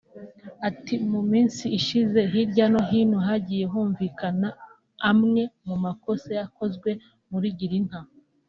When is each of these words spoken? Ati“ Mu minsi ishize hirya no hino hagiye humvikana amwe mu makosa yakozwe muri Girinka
Ati“ 0.67 0.95
Mu 1.11 1.21
minsi 1.31 1.63
ishize 1.79 2.19
hirya 2.31 2.65
no 2.73 2.81
hino 2.89 3.17
hagiye 3.27 3.65
humvikana 3.73 4.49
amwe 5.11 5.43
mu 5.67 5.75
makosa 5.83 6.29
yakozwe 6.39 6.89
muri 7.31 7.47
Girinka 7.59 7.99